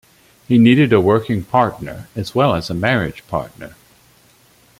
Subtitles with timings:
[0.47, 3.75] He needed a working partner as well as a marriage partner.